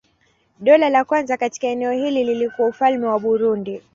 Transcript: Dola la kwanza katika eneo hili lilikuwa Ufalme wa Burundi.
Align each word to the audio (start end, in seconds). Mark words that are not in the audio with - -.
Dola 0.59 0.89
la 0.89 1.03
kwanza 1.05 1.37
katika 1.37 1.67
eneo 1.67 1.91
hili 1.91 2.23
lilikuwa 2.23 2.67
Ufalme 2.67 3.07
wa 3.07 3.19
Burundi. 3.19 3.81